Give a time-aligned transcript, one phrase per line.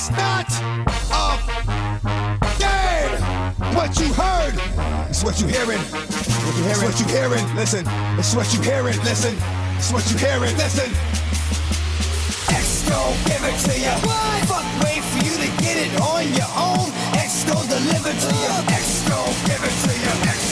[0.00, 0.46] It's not,
[1.10, 1.36] uh,
[2.58, 3.74] game.
[3.74, 4.54] What you heard
[5.10, 5.80] is what you hearing.
[5.80, 7.84] What you hearing is what you hearing, listen.
[8.18, 9.67] It's what you hearing, listen.
[9.78, 9.92] X
[12.88, 13.92] gon' give it to you.
[14.02, 14.48] What?
[14.48, 16.90] Fuck, wait for you to get it on your own.
[17.14, 18.50] X gon' deliver to you.
[18.74, 20.10] X gon' give it to you.
[20.28, 20.47] X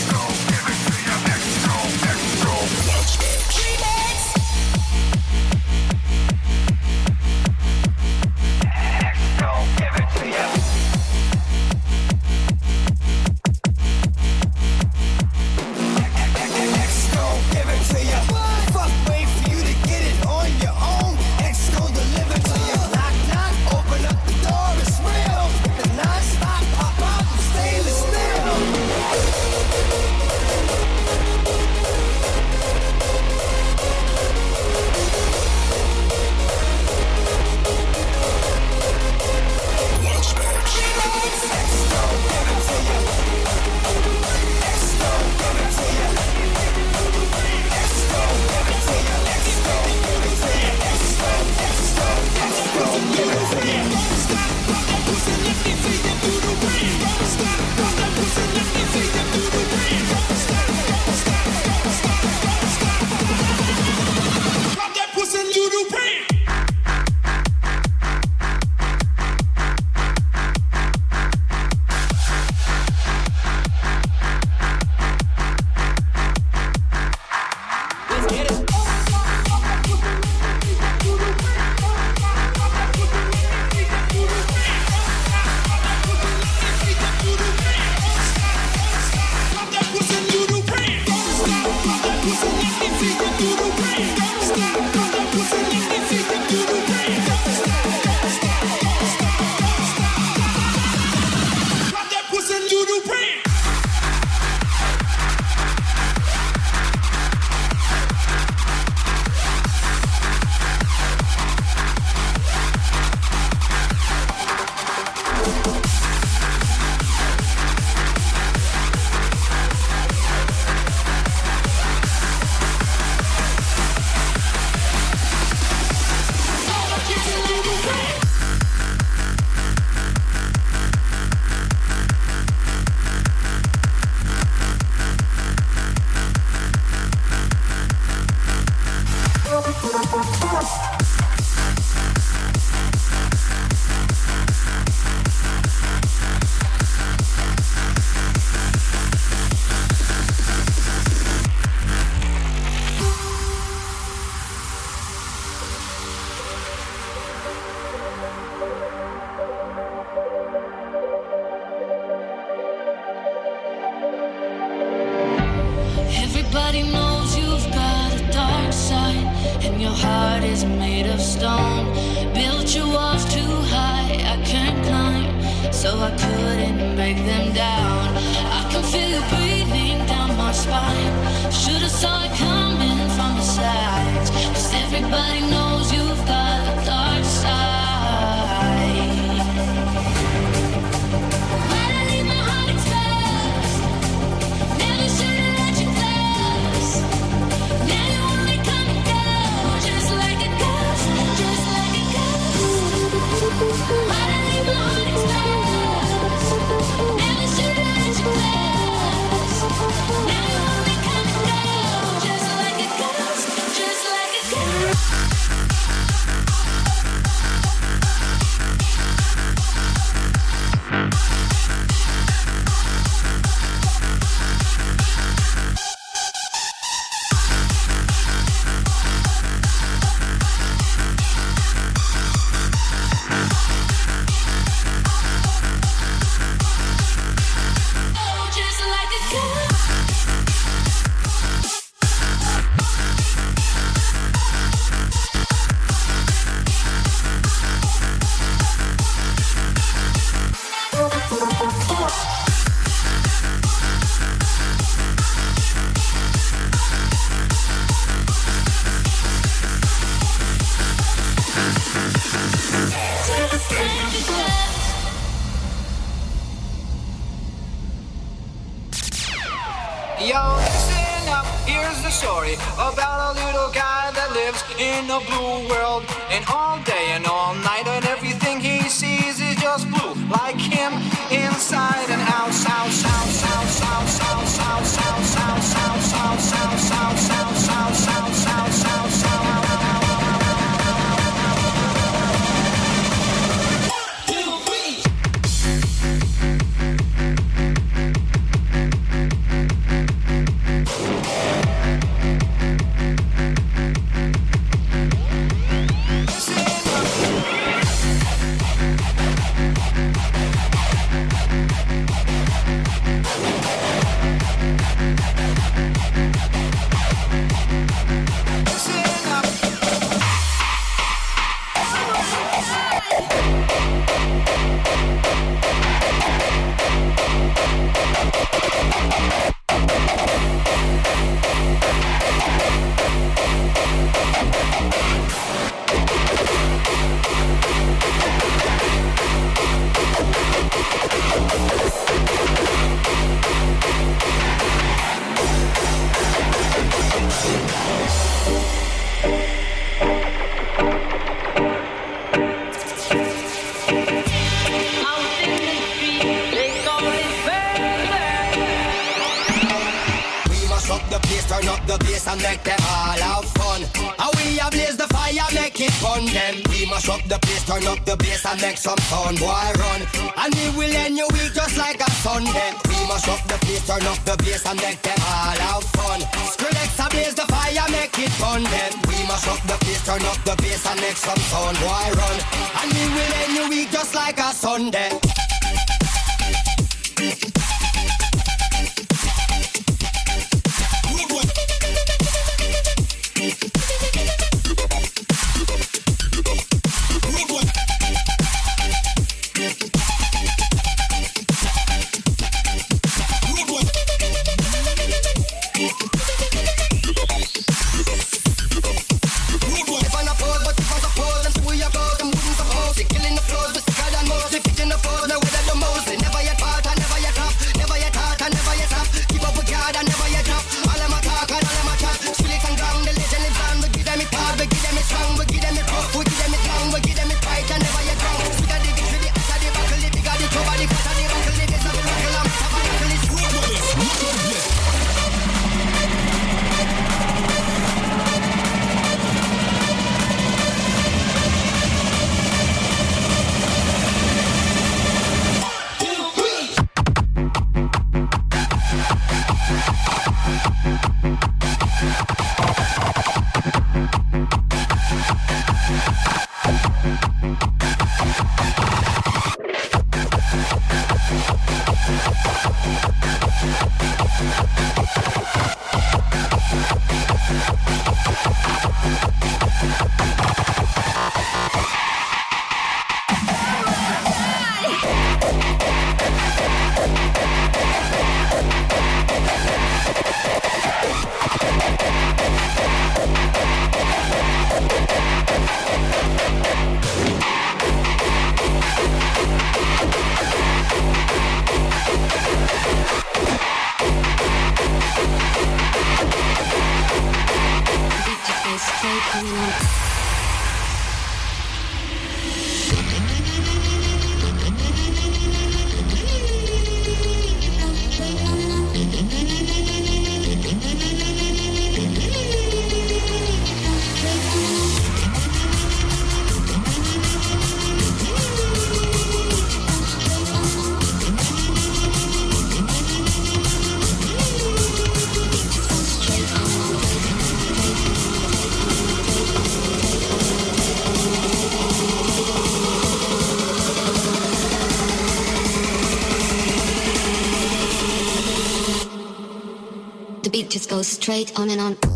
[541.03, 542.16] straight on and on.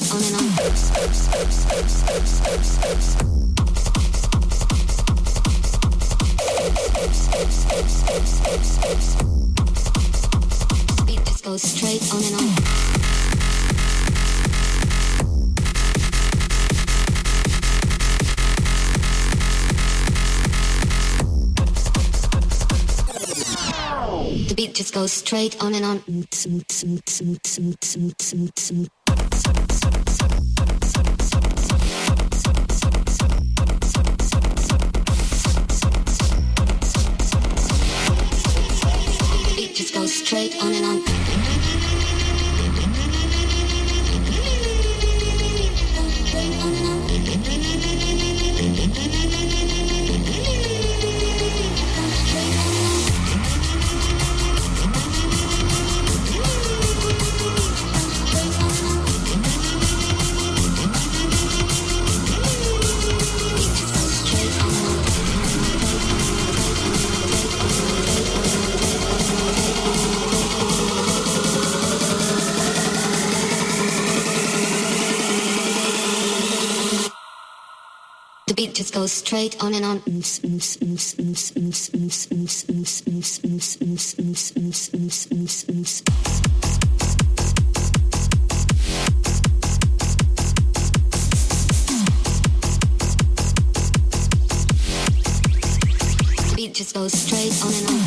[25.01, 26.01] goes straight on and on.
[79.01, 79.99] Goes straight on and on.
[96.55, 98.00] Beat just goes straight on and on.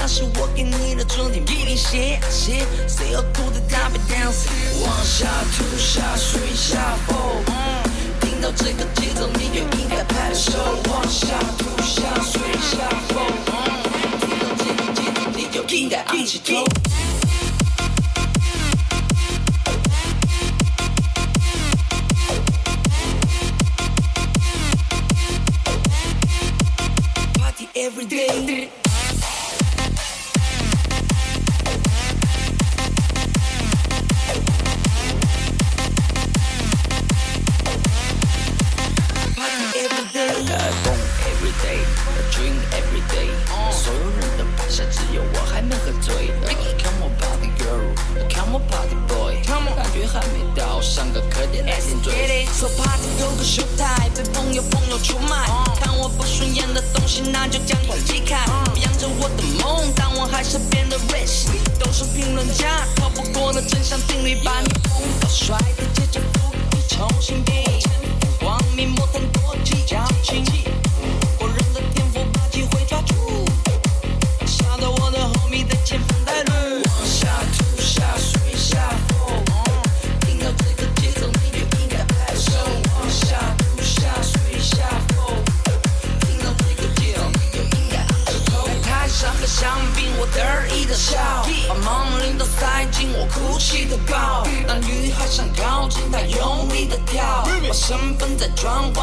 [0.00, 7.44] 那是我给你的终点 give，say a a good darlingdon't say 往下走下睡下 oh
[8.22, 10.58] 听到这个节奏你就应该拍手
[10.88, 13.20] 往下走下睡下走
[14.22, 16.38] 听到这个节奏你就应该一起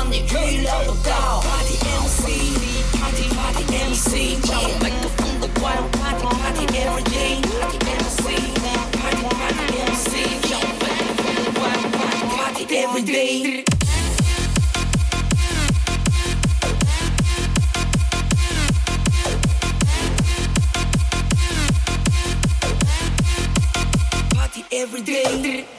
[0.07, 1.41] 当你预料不到。
[1.41, 10.11] Party MC，Party Party MC，叫我麦克风的怪物，Party Party Everyday，Party MC，Party Party MC，
[10.47, 11.85] 叫我麦克风的怪物
[12.37, 13.65] ，Party Everyday。
[24.69, 25.76] Every day.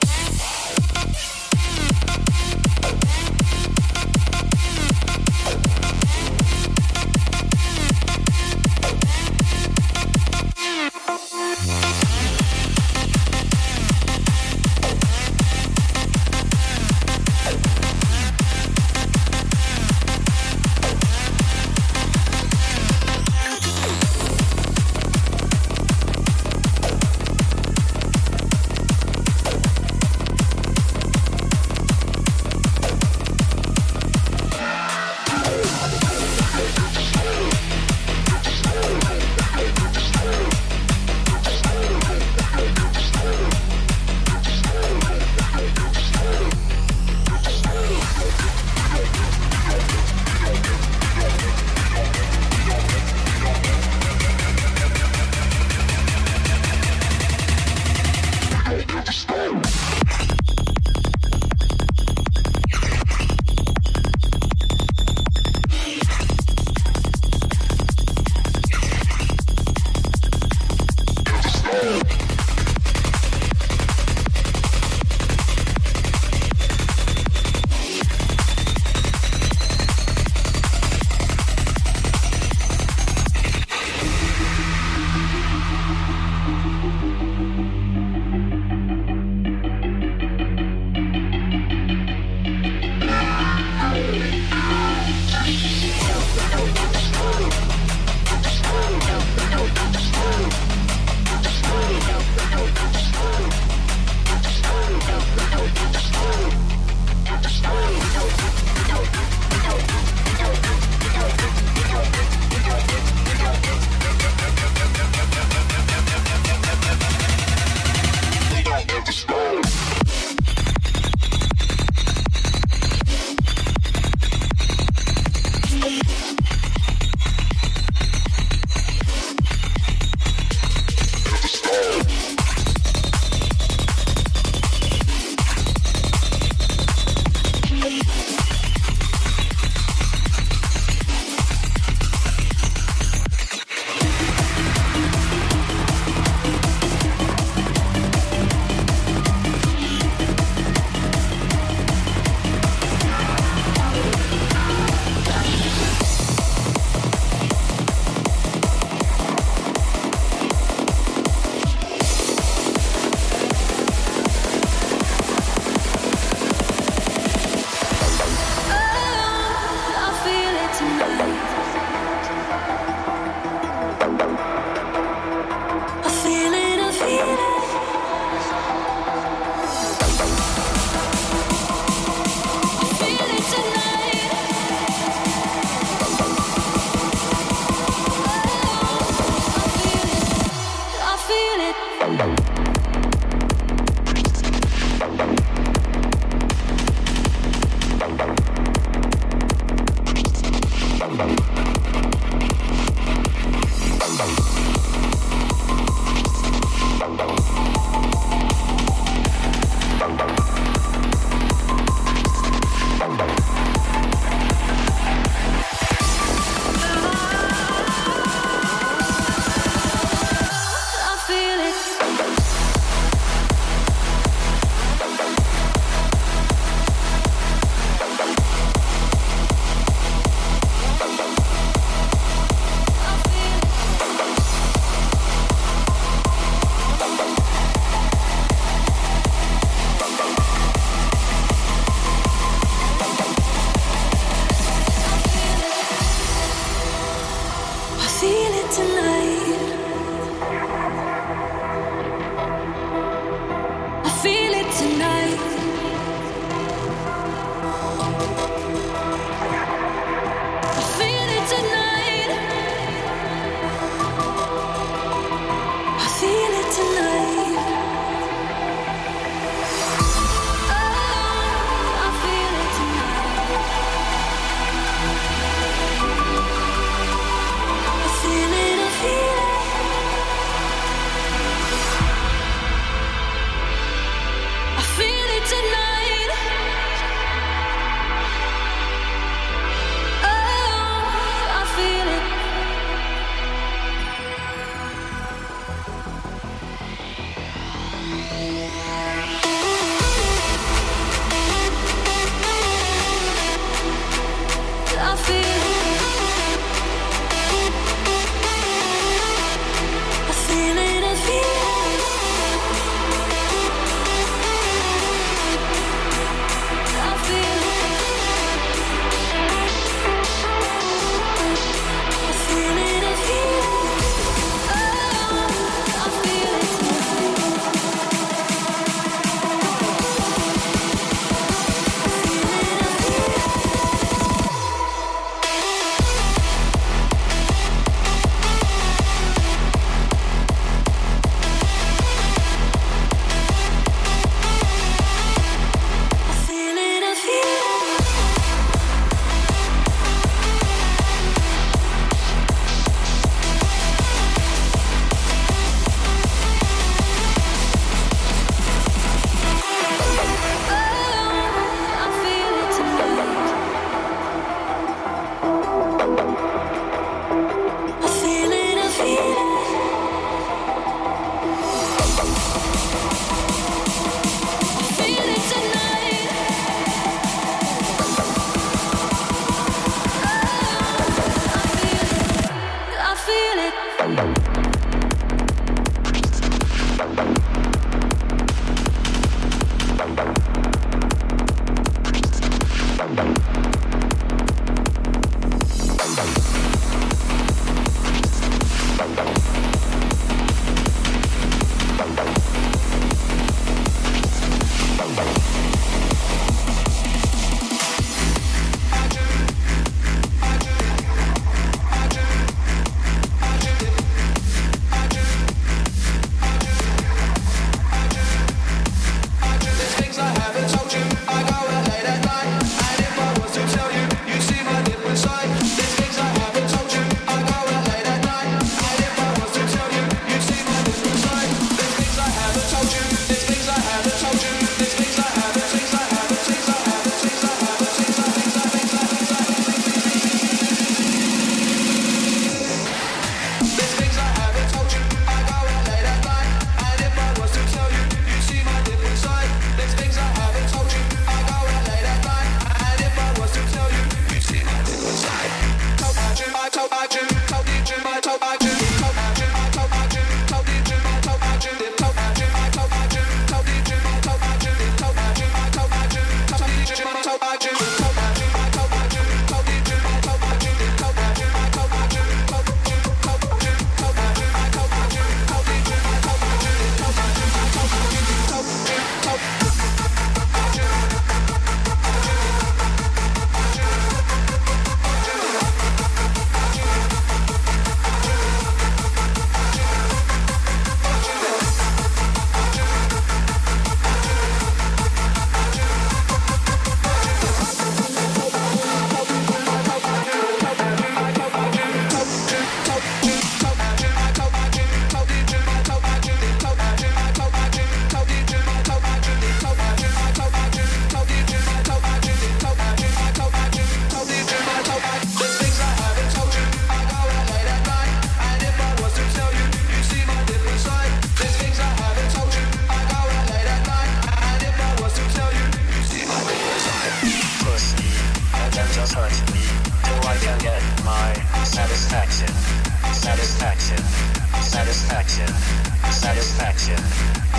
[536.88, 536.96] Satisfaction.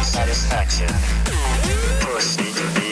[0.03, 0.87] Satisfaction.
[2.53, 2.88] To be.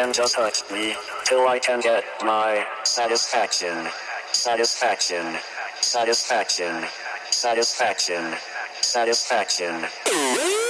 [0.00, 3.86] can just touch me till I can get my satisfaction.
[4.32, 5.36] Satisfaction.
[5.82, 6.84] Satisfaction.
[7.30, 8.34] Satisfaction.
[8.80, 10.69] Satisfaction.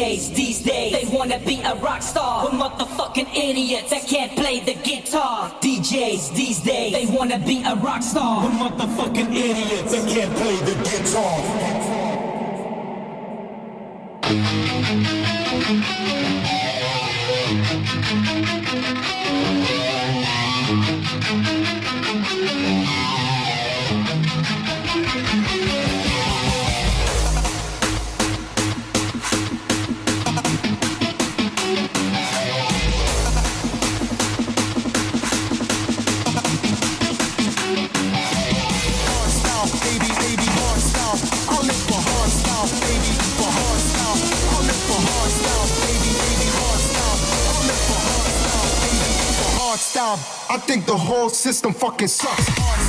[0.00, 2.44] DJs these days, they wanna be a rock star.
[2.44, 5.50] We're motherfucking idiots that can't play the guitar.
[5.60, 8.44] DJs these days, they wanna be a rock star.
[8.44, 11.36] We're motherfucking idiots that can't play the guitar.
[50.02, 52.79] I think the whole system fucking sucks.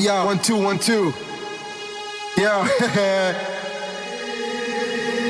[0.00, 1.12] Yo, one, two, one, two.
[2.38, 2.66] Yo,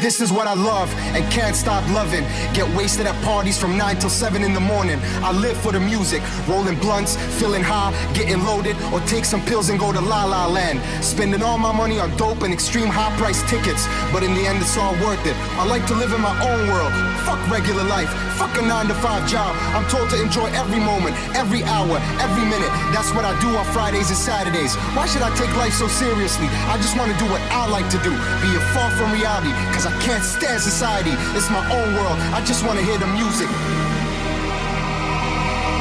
[0.01, 2.25] This is what I love and can't stop loving.
[2.55, 4.99] Get wasted at parties from 9 till 7 in the morning.
[5.21, 9.69] I live for the music, rolling blunts, feeling high, getting loaded, or take some pills
[9.69, 10.81] and go to La La Land.
[11.05, 14.63] Spending all my money on dope and extreme high price tickets, but in the end
[14.63, 15.37] it's all worth it.
[15.61, 16.93] I like to live in my own world.
[17.29, 18.09] Fuck regular life,
[18.41, 19.53] fuck a 9 to 5 job.
[19.77, 22.73] I'm told to enjoy every moment, every hour, every minute.
[22.97, 24.75] That's what I do on Fridays and Saturdays.
[24.97, 26.49] Why should I take life so seriously?
[26.73, 29.85] I just want to do what I like to do, be far from reality, cause
[29.85, 31.13] I can't stand society.
[31.37, 32.19] It's my own world.
[32.33, 33.49] I just wanna hear the music.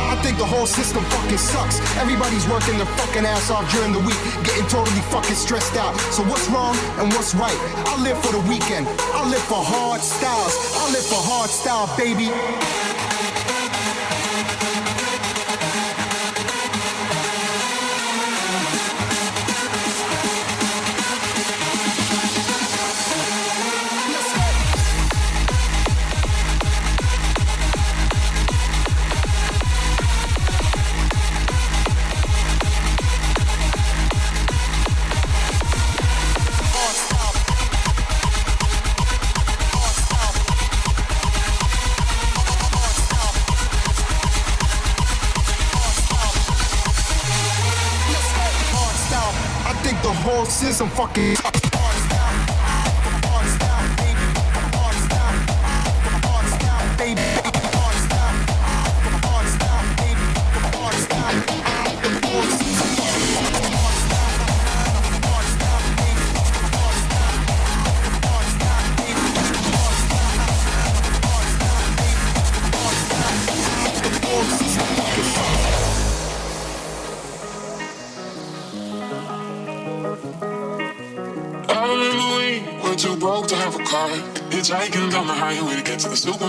[0.09, 1.79] I think the whole system fucking sucks.
[1.95, 5.95] Everybody's working their fucking ass off during the week, getting totally fucking stressed out.
[6.11, 7.55] So what's wrong and what's right?
[7.87, 8.87] I live for the weekend.
[9.15, 10.53] I live for hard styles.
[10.75, 12.98] I live for hard style, baby.
[50.99, 51.38] Fucking.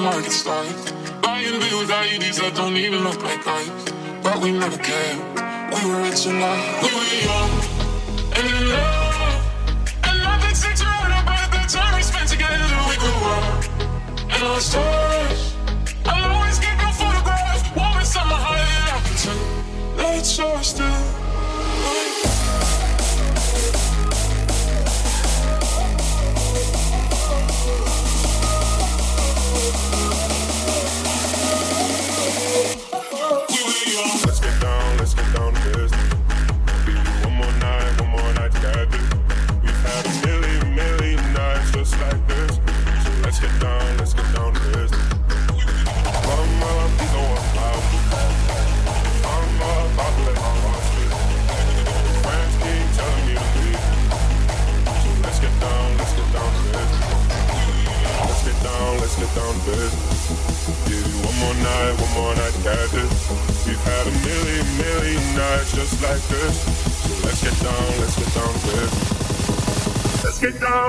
[0.03, 1.21] Get to the supermarket store.
[1.23, 3.69] Buying bills, IEDs that don't even look like ice.
[4.23, 5.19] But we never cared.
[5.73, 6.83] We were rich enough.
[6.83, 7.51] We were young
[8.37, 9.41] and in love.
[10.05, 12.69] And nothing sits around about the time we spent together.
[12.89, 13.65] We grew up
[14.33, 14.90] and lost touch.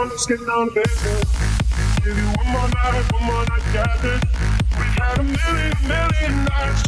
[0.02, 1.24] down, let's get down to business.
[2.04, 4.22] Give you one more night, one more night, got this.
[4.72, 6.81] We've had a million, million nights.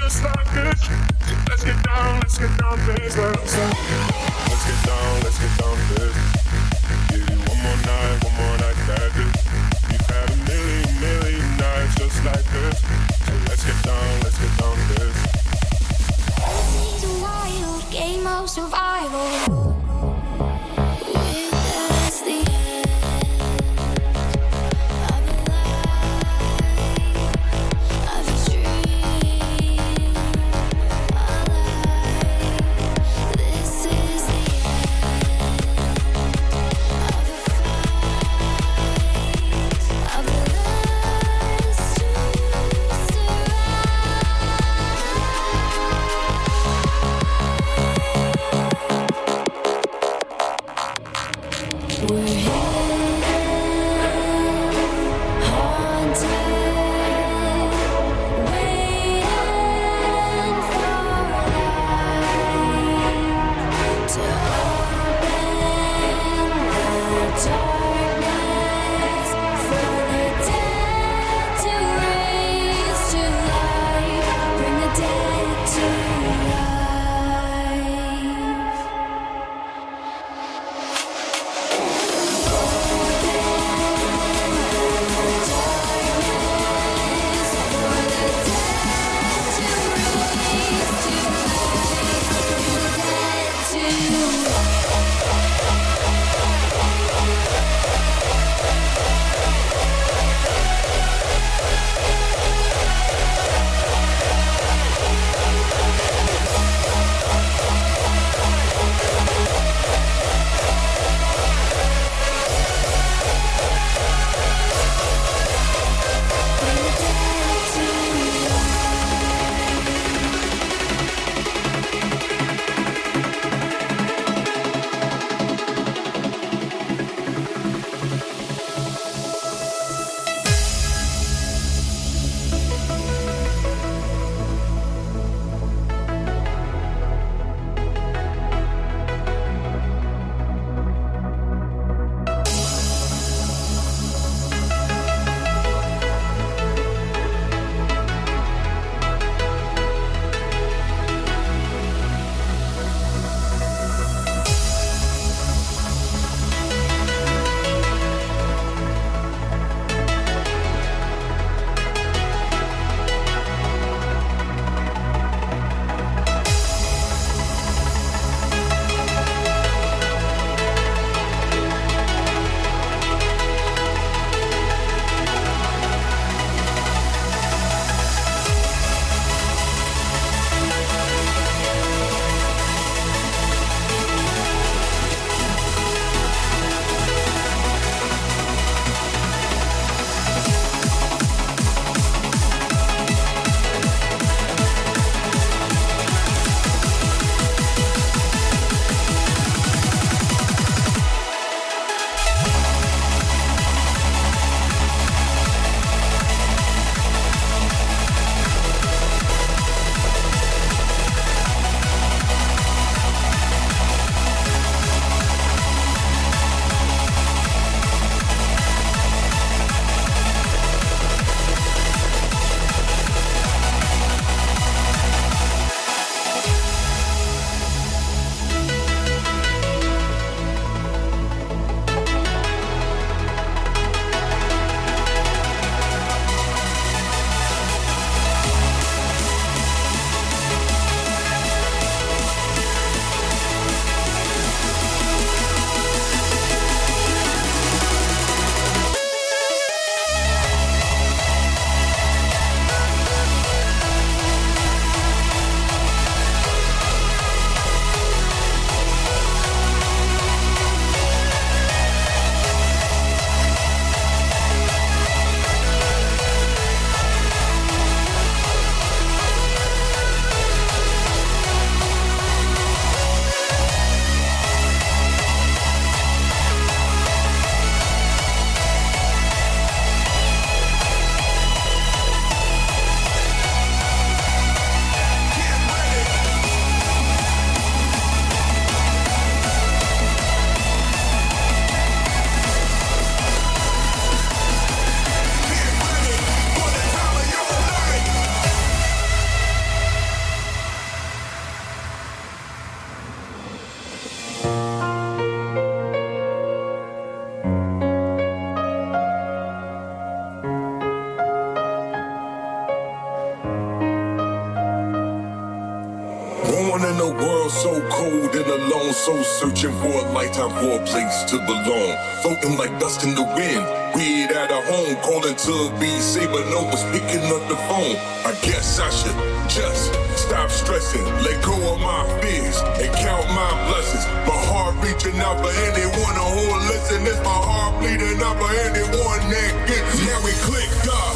[320.85, 321.97] place to belong.
[322.21, 323.63] Floating like dust in the wind.
[323.95, 327.95] Weird at our home, calling to be saved, but no one's picking up the phone.
[328.25, 329.17] I guess I should
[329.49, 334.05] just stop stressing, let go of my fears, and count my blessings.
[334.25, 337.05] My heart reaching out for anyone who will listen.
[337.05, 339.93] It's my heart bleeding out for anyone that gets.
[340.09, 341.15] Now we click up.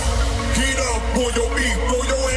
[0.54, 2.37] Get up on your feet, throw your hands.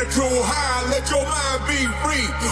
[0.00, 2.49] radical high, let your mind be free.